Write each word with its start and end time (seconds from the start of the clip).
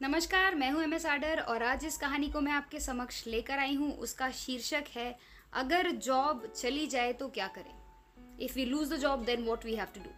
नमस्कार, 0.00 0.54
मैं 0.54 0.70
हूँ 0.70 0.82
एम 0.82 0.92
एस 0.94 1.04
आडर 1.06 1.40
और 1.40 1.62
आज 1.62 1.84
इस 1.84 1.96
कहानी 1.98 2.28
को 2.28 2.40
मैं 2.40 2.52
आपके 2.52 2.78
समक्ष 2.80 3.26
लेकर 3.26 3.58
आई 3.58 3.74
हूँ। 3.74 3.90
उसका 3.98 4.30
शीर्षक 4.30 4.84
है, 4.96 5.18
अगर 5.52 5.90
जॉब 5.90 6.46
चली 6.56 6.86
जाए 6.86 7.12
तो 7.12 7.28
क्या 7.28 7.46
करें? 7.46 7.74
If 8.40 8.54
we 8.54 8.64
lose 8.64 8.92
the 8.92 8.96
job 8.96 9.24
then 9.24 9.44
what 9.44 9.64
we 9.64 9.74
have 9.74 9.88
to 9.94 10.00
do 10.00 10.10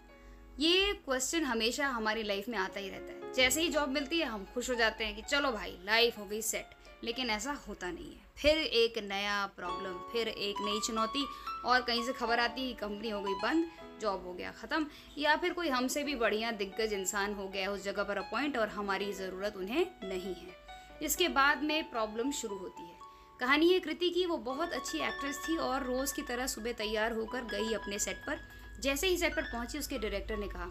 ये 0.59 0.93
क्वेश्चन 1.05 1.45
हमेशा 1.45 1.87
हमारी 1.89 2.23
लाइफ 2.23 2.49
में 2.49 2.59
आता 2.59 2.81
ही 2.81 2.89
रहता 2.91 3.13
है। 3.13 3.33
जैसे 3.33 3.63
ही 3.63 3.69
जॉब 3.69 3.89
मिलती 3.89 4.19
है, 4.19 4.27
हम 4.27 4.47
खुश 4.55 4.71
हो 4.71 4.75
जाते 4.75 5.05
हैं 5.05 5.17
कि 5.17 5.23
चलो 5.23 5.53
भाई 5.53 5.77
लाइफ 5.85 6.19
हो 6.19 6.25
गई 6.25 6.43
सेट 6.43 7.05
लेकिन 7.05 7.31
ऐसा 7.31 7.59
होता 7.69 7.91
नहीं 7.91 8.13
है। 8.13 8.21
फिर 8.37 8.59
एक 8.59 8.99
नया 9.05 9.45
प्रॉब्लम 9.57 9.99
फिर 10.13 10.29
एक 10.29 10.65
नई 10.65 10.81
चुनौती 10.87 11.27
और 11.65 11.83
कहीं 11.83 12.05
से 12.07 12.13
खबर 12.13 12.41
आती 12.41 12.73
कंपनी 12.75 13.11
हो 13.11 13.23
गई 13.23 13.35
बंद। 13.43 13.71
जॉब 14.03 14.27
हो 14.27 14.33
गया, 14.35 14.53
ख़त्म। 14.53 14.87
या 15.19 15.37
फिर 15.37 15.53
कोई 15.53 15.69
हमसे 15.71 16.03
भी 16.03 16.15
बढ़िया, 16.17 16.51
दिग्गज 16.53 16.93
इंसान 16.93 17.35
हो 17.35 17.49
गया 17.49 17.71
उस 17.71 17.85
जगह 17.85 18.05
पर 18.05 18.17
अपॉइंट 18.19 18.59
और 18.59 18.69
हमारी 18.71 19.13
ज़रूरत 19.15 19.57
उन्हें 19.57 19.87
नहीं 20.05 20.35
है। 20.37 20.57
इसके 21.03 21.29
बाद 21.31 21.63
में 21.63 21.91
प्रॉब्लम 21.91 22.31
शुरू 22.33 22.57
होती 22.59 22.83
है। 22.83 23.01
कहानी 23.41 23.69
है 23.69 23.79
कृति 23.81 24.09
की, 24.11 24.25
वो 24.27 24.37
बहुत 24.39 24.73
अच्छी 24.73 24.99
एक्ट्रेस 25.01 25.39
थी 25.39 25.57
और 25.59 25.85
रोज़ 25.85 26.15
की 26.15 26.23
तरह 26.23 26.47
सुबह 26.49 26.73
तैयार 26.75 27.13
होकर 27.13 27.45
गई 27.47 27.73
अपने 27.75 27.99
सेट 27.99 28.17
पर। 28.27 28.41
जैसे 28.81 29.07
ही 29.07 29.17
सेट 29.17 29.35
पर 29.37 29.43
पहुँची, 29.43 29.79
उसके 29.79 29.99
डायरेक्टर 29.99 30.37
ने 30.37 30.49
कहा, 30.49 30.71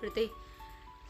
कृति, 0.00 0.28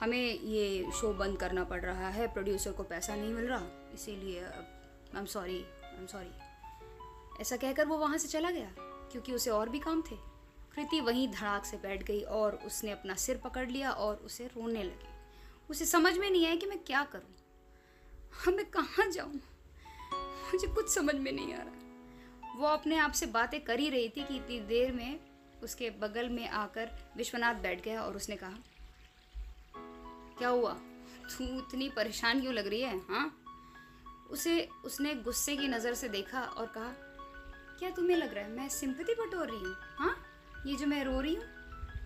हमें 0.00 0.19
ये 0.19 0.91
शो 0.92 1.12
बंद 1.14 1.39
करना 1.39 1.64
पड़ 1.64 1.80
रहा 1.80 2.09
है 2.09 2.27
प्रोड्यूसर 2.33 2.73
को 2.73 2.83
पैसा 2.84 3.14
नहीं 3.14 3.33
मिल 3.33 3.47
रहा, 3.47 3.66
इसीलिए 3.95 4.45
I 4.45 5.19
am 5.19 5.25
sorry 5.27 5.59
I 5.84 5.98
am 5.98 6.06
sorry 6.06 7.41
ऐसा 7.41 7.56
कहकर 7.56 7.87
वो 7.87 7.97
वहाँ 7.98 8.19
से 8.19 8.28
चला 8.28 8.50
गया, 8.50 8.70
क्योंकि 9.12 9.33
उसे 9.33 9.50
और 9.50 9.69
भी 9.69 9.78
काम 9.78 10.02
थे। 10.02 10.16
कृति 10.74 11.01
वहीं 11.01 11.29
धड़ाक 11.29 11.65
से 11.65 11.77
बैठ 11.77 12.02
गई 12.02 12.20
और 12.20 12.55
उसने 12.55 12.91
अपना 12.91 13.15
सिर 13.15 13.37
पकड़ 13.37 13.69
लिया 13.70 13.91
और 13.91 14.16
उसे 14.16 14.47
रोने 14.47 14.83
लगी। 14.83 15.09
उसे 15.70 15.84
समझ 15.84 16.19
में 16.19 16.30
नहीं 16.30 16.47
आया 16.47 16.56
कि 16.56 16.66
मैं 16.66 16.78
क्या 16.78 17.05
करूँ। 17.05 17.34
हाँ 18.33 18.52
मैं 18.52 18.65
कहाँ 18.70 19.11
जाऊँ? 19.11 19.41
मुझे 20.52 20.66
कुछ 20.66 20.95
समझ 20.95 21.14
में 21.14 21.33
नहीं 21.33 21.55
आ 21.55 21.62
रहा। 21.62 22.58
वो 22.58 22.67
अपने 22.67 22.97
आप 22.98 23.12
से 23.12 23.27
बातें 23.27 23.61
कर 23.61 23.78
ही 23.78 23.91
रही 23.91 24.08
थी 24.08 24.25
कि 24.25 24.36
इतनी 24.36 24.61
देर 24.61 24.92
में 24.92 25.20
उसके 25.62 25.91
बगल 25.91 26.28
में 26.28 26.48
आकर 26.48 26.91
विश्वनाथ 27.17 27.55
बैठ 27.55 27.84
गया 27.84 28.02
और 28.02 28.17
उसने 28.17 28.36
कहा, 28.36 28.58
क्या 30.39 30.48
हुआ? 30.48 30.73
तू 31.39 31.45
इतनी 31.45 31.89
परेशान 31.89 32.41
क्यों 32.41 32.55
लग 32.55 32.67
रही 32.67 32.80
है 32.80 32.98
हाँ? 32.98 33.36
उसे, 34.30 34.69
उसने 34.84 35.14
गुस्से 35.14 35.56
की 35.56 35.69
नज़र 35.69 35.95
से 35.95 36.08
देखा 36.08 36.41
और 36.41 36.67
कहा, 36.67 36.92
क्या 37.78 37.91
तुम्हें 37.91 38.17
लग 38.17 38.34
रहा 38.34 38.45
है 38.45 38.50
मैं 38.50 38.69
सिंपति 38.69 39.14
बटोर 39.14 39.47
रही 39.47 39.64
हूँ 39.64 39.77
हाँ? 39.98 40.17
ये 40.66 40.77
जो 40.77 40.86
मैं 40.86 41.05
रो 41.05 41.20
रही 41.20 41.34
हूँ, 41.34 41.44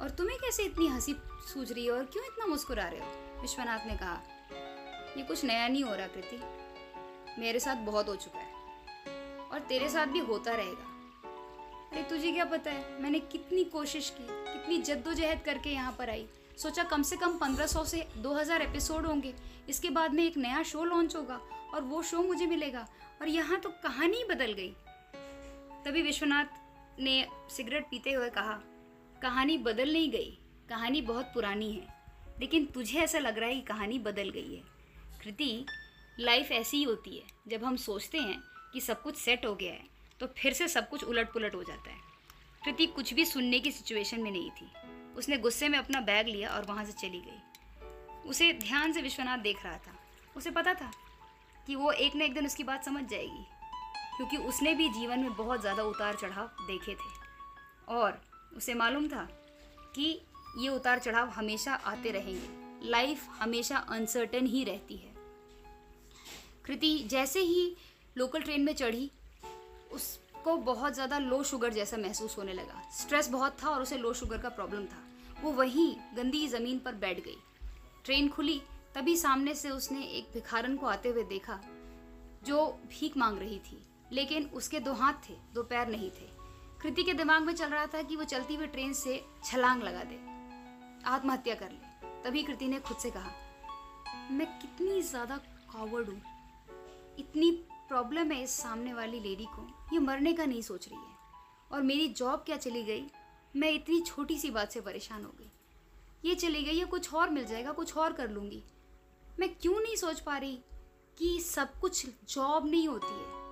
और 0.03 0.11
तुम्हें 0.11 0.39
कैसे 0.39 0.63
इतनी 0.63 0.87
हँसी 0.87 1.17
सूझ 1.55 1.73
रही 1.73 1.87
है 1.87 1.93
और 1.93 2.05
क्यों 2.05 2.25
इतना 2.25 2.47
मुस्कुरा 2.47 2.85
रहे 2.85 3.01
हो? 3.01 3.41
विश्वनाथ 3.43 3.87
ने 3.87 3.97
कहा, 3.97 4.23
ये 5.17 5.23
कुछ 5.23 5.45
नया 5.45 5.69
नहीं 5.69 5.85
हो 5.85 5.95
रहा, 5.95 6.07
कृति। 6.07 6.41
मेरे 7.41 7.61
साथ 7.61 7.77
बहुत 7.77 8.09
हो 8.09 8.17
चुका 8.17 8.39
है, 8.39 8.53
और 9.53 9.61
तेरे 9.61 9.89
साथ 9.89 10.07
भी 10.07 10.19
होता 10.19 10.53
रहेगा। 10.53 10.91
अरे, 11.93 12.03
तुझे 12.03 12.33
क्या 12.33 12.45
पता 12.45 12.71
है? 12.71 13.03
मैंने 13.03 13.21
कितनी 13.21 13.65
कोशिश 13.65 14.11
की, 14.11 14.27
कितनी 14.53 14.79
जद्दोजहद 14.79 15.43
करके 15.43 15.71
यहाँ 15.71 15.93
पर 15.93 16.11
आई। 16.11 16.27
सोचा 16.59 16.85
कम 16.85 17.03
से 17.03 17.17
कम 17.17 17.39
1500 17.39 17.85
से 17.85 18.09
2000 18.17 18.63
एपिसोड 18.63 19.07
होंगे। 19.07 19.35
इसके 19.69 19.91
बाद 19.91 20.13
में 20.13 20.25
एक 20.25 20.37
नया 20.37 20.63
शो 20.63 20.85
लॉन्च 20.85 21.17
होगा, 21.17 21.41
और 21.75 21.83
वो 21.83 22.03
शो 22.03 22.23
मुझे 22.23 22.47
मिलेगा, 22.47 22.89
और 23.21 23.29
यहाँ 23.29 23.61
तो 23.61 23.71
कहानी 23.71 24.25
बदल 24.25 24.53
गई। 24.53 24.77
तभी 25.85 26.03
विश्वनाथ 26.03 26.45
ने 27.01 27.27
सिगरेट 27.51 27.85
पीते 27.85 28.13
हुए 28.13 28.29
कहा, 28.31 28.59
कहानी 29.23 29.57
बदल 29.59 29.93
नहीं 29.93 30.11
गई, 30.11 30.39
कहानी 30.69 31.03
बहुत 31.03 31.31
पुरानी 31.35 31.73
है, 31.73 31.87
लेकिन 32.41 32.67
तुझे 32.67 32.99
ऐसा 32.99 33.19
लग 33.19 33.39
रहा 33.39 33.49
है 33.49 33.55
कि 33.55 33.63
कहानी 33.63 33.99
बदल 33.99 34.31
गई 34.31 34.55
है। 34.55 34.63
कृति, 35.23 35.67
लाइफ 36.21 36.53
ऐसी 36.53 36.77
ही 36.77 36.83
होती 36.83 37.17
है, 37.17 37.25
जब 37.49 37.65
हम 37.65 37.77
सोचते 37.77 38.19
हैं 38.19 38.41
कि 38.73 38.81
सब 38.81 39.03
कुछ 39.03 39.17
सेट 39.17 39.47
हो 39.47 39.55
गया 39.55 39.73
है 39.73 39.93
तो 40.21 40.27
फिर 40.39 40.53
से 40.53 40.69
सब 40.69 40.89
कुछ 40.89 41.05
उलट 41.05 41.33
पुलट 41.33 41.55
हो 41.55 41.63
जाता 41.63 41.91
है। 41.91 41.99
कृति 42.65 42.87
कुछ 42.87 43.13
भी 43.15 43.25
सुनने 43.25 43.59
की 43.61 43.71
सिचुएशन 43.71 44.21
में 44.21 44.31
नहीं 44.31 44.51
थी। 44.51 44.71
उसने 45.17 45.37
गुस्से 45.39 45.69
में 45.69 45.79
अपना 45.79 46.01
बैग 46.01 46.27
लिया 46.27 46.51
और 46.51 46.65
वहाँ 46.65 46.85
से 46.85 46.93
चली 46.93 47.21
गई। 47.21 48.29
उसे 48.29 48.53
ध्यान 48.53 48.93
से 48.93 49.03
विश्वनाथ 49.03 49.39
देख 49.39 49.65
रहा 49.65 49.77
था। 49.77 49.97
उसे 50.37 50.51
पता 50.51 50.75
था 50.75 50.91
कि 51.67 51.75
वो 51.75 51.91
एक 51.93 52.17
न 52.17 52.23
एक 52.23 52.35
दिन 52.35 52.47
उसकी 52.47 52.65
बात 52.65 52.85
समझ 52.85 53.05
जाएगी। 53.05 53.45
क्योंकि 54.17 54.37
उसने 54.39 54.75
भी 54.75 54.89
जीवन 54.91 55.19
में 55.19 55.35
बहुत 55.37 55.61
ज़्यादा 55.61 55.83
उतार 55.83 56.17
चढ़ाव 56.17 56.67
देखे 56.67 56.95
थे। 56.95 57.13
और 57.89 58.21
उसे 58.57 58.75
मालूम 58.75 59.09
था 59.09 59.29
कि 59.95 60.21
ये 60.59 60.69
उतार 60.69 60.99
चढ़ाव 60.99 61.29
हमेशा 61.29 61.75
आते 61.75 62.11
रहेंगे। 62.11 62.89
लाइफ 62.89 63.29
हमेशा 63.39 63.77
अनसर्टन 63.77 64.47
ही 64.47 64.65
रहती 64.65 64.97
है। 64.97 65.13
कृति, 66.65 66.99
जैसे 67.01 67.41
ही 67.41 67.77
लोकल 68.17 68.43
ट्रेन 68.43 68.61
में 68.61 68.75
चढ़ी, 68.75 69.11
उसको 69.93 70.57
बहुत 70.57 70.95
ज़्यादा 70.95 71.19
लो 71.19 71.43
शुगर 71.43 71.73
जैसा 71.73 71.97
महसूस 71.97 72.37
होने 72.39 72.53
लगा। 72.53 72.83
स्ट्रेस 72.93 73.29
बहुत 73.29 73.57
था 73.63 73.69
और 73.69 73.83
उसे 73.83 73.99
लो 73.99 74.13
शुगर 74.13 74.39
का 74.39 74.49
प्रॉब्लम 74.49 74.85
था। 74.85 75.03
वो 75.43 75.51
वहीं 75.53 75.95
गंदी 76.17 76.47
ज़मीन 76.49 76.79
पर 76.79 76.95
बैठ 76.95 77.21
गई। 77.21 77.37
ट्रेन 78.05 78.29
खुली, 78.29 78.61
तभी 78.95 79.17
सामने 79.17 79.55
से 79.55 79.71
उसने 79.71 80.05
एक 80.09 80.31
भिखारन 80.35 80.77
को 80.77 80.87
आते 80.87 81.09
हुए 81.09 81.23
देखा, 81.25 81.61
जो 82.45 82.67
भीख 82.91 83.17
मांग 83.17 83.39
रही 83.39 83.59
थी। 83.61 83.83
लेकिन 84.13 84.45
उसके 84.55 84.81
दो 84.81 84.93
हाथ 84.93 85.29
थे, 85.29 85.35
दो 85.55 85.63
पैर 85.63 85.89
नहीं 85.89 86.11
थे। 86.11 86.29
कृति 86.83 87.03
के 87.03 87.13
दिमाग 87.15 87.43
में 87.43 87.53
चल 87.55 87.69
रहा 87.69 87.87
था 87.87 88.03
कि 88.03 88.17
वो 88.17 88.25
चलती 88.25 88.55
हुई 88.55 88.67
ट्रेन 88.67 88.93
से 88.93 89.25
छलांग 89.45 89.83
लगा 89.83 90.03
दे, 90.05 90.19
आत्महत्या 91.07 91.55
कर 91.55 91.71
ले। 91.71 92.23
तभी 92.25 92.43
कृति 92.43 92.69
ने 92.69 92.79
खुद 92.81 92.97
से 92.97 93.11
कहा, 93.11 93.31
मैं 94.31 94.47
कितनी 94.61 95.01
ज़्यादा 95.03 95.37
कावर्ड 95.71 96.09
हूँ। 96.09 96.21
इतनी 97.19 97.51
प्रॉब्लम 97.89 98.31
है 98.33 98.43
इस 98.43 98.51
सामने 98.53 98.93
वाली 98.95 99.21
लेडी 99.21 99.45
को। 99.47 99.67
ये 99.93 99.99
मरने 99.99 100.33
का 100.33 100.45
नहीं 100.45 100.63
सोच 100.63 100.89
रही 100.89 100.99
है। 100.99 101.13
और 101.73 101.83
मेरी 101.83 102.09
जॉब 102.09 102.43
क्या 102.47 102.57
चली 102.57 102.83
गई? 102.83 103.05
मैं 103.55 103.71
इतनी 103.71 104.01
छोटी 104.01 104.39
सी 104.39 104.51
बात 104.51 104.73
से 104.73 104.81
परेशान 104.81 105.25
हो 105.25 105.33
गई। 105.39 105.51
ये 106.25 106.35
चली 106.35 106.63
गई 106.63 106.79
है 106.79 106.85
कुछ 106.85 107.13
और 107.15 107.31
मिल 107.31 107.45
जाएगा, 107.47 107.73
कुछ 107.73 107.97
और 107.97 108.13
कर 108.13 108.31
लूँगी। 108.31 108.63
मैं 109.39 109.49
क्यों 109.55 109.81
नहीं 109.81 109.97
सोच 109.97 110.21
पा 110.21 110.37
रही 110.39 110.59
कि 111.19 111.39
सब 111.41 111.79
कुछ 111.81 112.07
जॉब 112.29 112.67
नहीं 112.67 112.89
होती 112.89 113.15
है? 113.15 113.44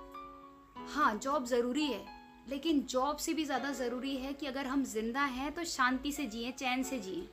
हाँ 0.94 1.14
जॉब 1.14 1.44
ज़रूरी 1.46 1.84
है। 1.84 2.04
लेकिन 2.48 2.80
जॉब 2.82 3.16
से 3.16 3.32
भी 3.34 3.44
ज़्यादा 3.44 3.70
ज़रूरी 3.72 4.16
है 4.16 4.32
कि 4.32 4.46
अगर 4.46 4.66
हम 4.66 4.82
ज़िंदा 4.84 5.20
हैं 5.20 5.52
तो 5.52 5.64
शांति 5.64 6.12
से 6.12 6.26
जिए, 6.26 6.50
चैन 6.52 6.82
से 6.82 6.98
जिए। 6.98 7.28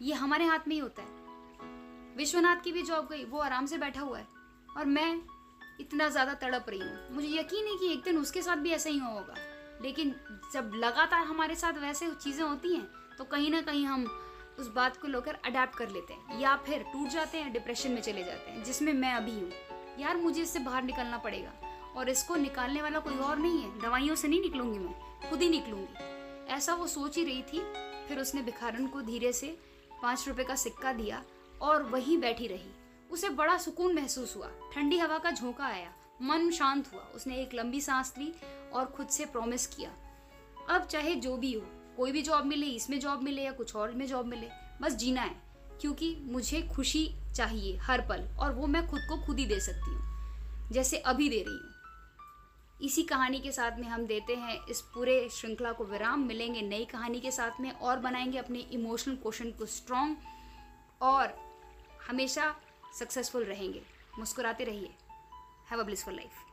ये 0.00 0.14
हमारे 0.14 0.44
हाथ 0.44 0.66
में 0.68 0.74
ही 0.74 0.80
होता 0.80 1.02
है। 1.02 2.14
विश्वनाथ 2.16 2.56
की 2.56 2.72
भी 2.72 2.82
जॉब 2.82 3.08
गई, 3.10 3.24
वो 3.24 3.38
आराम 3.38 3.66
से 3.66 3.78
बैठा 3.78 4.00
हुआ 4.00 4.18
है। 4.18 4.26
और 4.76 4.84
मैं 4.86 5.20
इतना 5.80 6.08
ज़्यादा 6.08 6.34
तड़प 6.34 6.66
रही 6.68 6.80
हूँ। 6.80 7.14
मुझे 7.14 7.28
यकीन 7.28 7.66
है 7.66 7.76
कि 7.76 7.92
एक 7.92 8.02
दिन 8.04 8.18
उसके 8.18 8.42
साथ 8.42 8.56
भी 8.56 8.70
ऐसा 8.70 8.90
ही 8.90 8.98
होगा। 8.98 9.34
लेकिन 9.82 10.14
जब 10.52 10.72
लगातार 10.74 11.24
हमारे 11.26 11.54
साथ 11.54 11.78
वैसे 11.78 12.10
चीज़ें 12.14 12.44
होती 12.44 12.74
हैं 12.74 12.86
तो 13.18 13.24
कहीं 13.26 13.50
ना 13.50 13.60
कहीं 13.60 13.84
हम 13.86 14.04
उस 14.58 14.68
बात 14.68 14.96
को 14.96 15.08
लेकर 15.08 15.38
अडेप्ट 15.46 15.74
कर 15.74 15.88
लेते 15.88 16.12
हैं। 16.12 16.40
या 16.40 16.56
फिर 16.56 16.82
टूट 16.92 17.08
जाते 17.08 17.38
हैं 17.38 17.52
डिप्रेशन 17.52 17.90
में 17.90 18.00
चले 18.02 18.24
जाते 18.24 18.50
हैं, 18.50 18.62
जिसमें 18.64 18.92
मैं 18.94 19.12
अभी 19.14 19.32
हूँ। 19.32 19.50
यार, 19.98 20.16
मुझे 20.16 20.42
इससे 20.42 20.58
बाहर 20.58 20.82
निकलना 20.82 21.18
पड़ेगा। 21.18 21.52
और 21.96 22.08
इसको 22.08 22.36
निकालने 22.36 22.82
वाला 22.82 22.98
कोई 22.98 23.16
और 23.18 23.38
नहीं 23.38 23.60
है। 23.60 23.78
दवाइयों 23.80 24.14
से 24.14 24.28
नहीं 24.28 24.40
निकलूँगी 24.40 24.78
मैं, 24.78 24.94
खुद 25.28 25.42
ही 25.42 25.48
निकलूँगी। 25.48 26.52
ऐसा 26.54 26.74
वो 26.74 26.86
सोच 26.86 27.16
ही 27.16 27.24
रही 27.24 27.42
थी, 27.42 27.62
फिर 28.08 28.18
उसने 28.18 28.42
भिखारन 28.42 28.86
को 28.86 29.02
धीरे 29.02 29.32
से 29.32 29.56
पाँच 30.02 30.26
रुपए 30.28 30.44
का 30.44 30.54
सिक्का 30.56 30.92
दिया 30.92 31.22
और 31.60 31.82
वहीं 31.84 32.18
बैठी 32.18 32.46
रही। 32.46 32.70
उसे 33.10 33.28
बड़ा 33.30 33.56
सुकून 33.58 33.94
महसूस 33.94 34.36
हुआ। 34.36 34.50
ठंडी 34.74 34.98
हवा 34.98 35.18
का 35.18 35.30
झोंका 35.30 35.64
आया, 35.64 35.92
मन 36.22 36.50
शांत 36.50 36.92
हुआ। 36.92 37.02
उसने 37.14 37.36
एक 37.36 37.54
लंबी 37.54 37.80
सांस 37.80 38.12
ली 38.18 38.32
और 38.72 38.84
खुद 38.86 39.08
से 39.08 39.24
प्रॉमिस 39.26 39.66
किया, 39.66 39.90
अब 40.70 40.86
चाहे 40.86 41.14
जो 41.16 41.36
भी 41.36 41.52
हो, 41.52 41.60
कोई 41.96 42.12
भी 42.12 42.22
जॉब 42.22 42.44
मिले, 42.44 42.66
इसमें 42.66 42.98
जॉब 43.00 43.22
मिले 43.22 43.42
या 43.42 43.52
कुछ 43.52 43.74
और 43.76 43.92
में 43.92 44.06
जॉब 44.06 44.26
मिले, 44.26 44.48
बस 44.82 44.94
जीना 44.94 45.22
है, 45.22 45.34
क्योंकि 45.80 46.16
मुझे 46.22 46.60
खुशी 46.74 47.08
चाहिए, 47.36 47.76
हर 47.78 48.00
पल, 48.00 48.28
और 48.38 48.52
वो 48.52 48.66
मैं 48.66 48.86
खुद 48.88 49.00
को 49.08 49.16
खुद 49.26 49.38
ही 49.38 49.46
दे 49.46 49.60
सकती 49.60 49.90
हूँ, 49.90 50.70
जैसे 50.72 50.96
अभी 50.96 51.28
दे 51.28 51.42
रही 51.42 51.56
हूँ। 51.56 51.74
इसी 52.82 53.02
कहानी 53.02 53.40
के 53.40 53.52
साथ 53.52 53.78
में 53.78 53.88
हम 53.88 54.06
देते 54.06 54.34
हैं, 54.36 54.66
इस 54.66 54.80
पूरे 54.80 55.28
श्रृंखला 55.28 55.72
को 55.72 55.84
विराम, 55.84 56.20
मिलेंगे 56.20 56.62
नई 56.62 56.84
कहानी 56.84 57.20
के 57.20 57.30
साथ 57.30 57.60
में 57.60 57.72
और 57.72 57.98
बनाएँगे 57.98 58.38
अपने 58.38 58.58
इमोशनल 58.58 59.16
क्वेश्चन 59.16 59.50
को 59.50 59.66
स्ट्रॉन्ग 59.66 60.16
और 61.02 61.34
हमेशा 62.08 62.56
सक्सेसफुल 62.98 63.44
रहेंगे। 63.44 63.82
मुस्कुराते 64.18 64.64
रहिए। 64.64 64.94
Have 65.70 65.80
a 65.80 65.82
blissful 65.82 66.14
life 66.14 66.45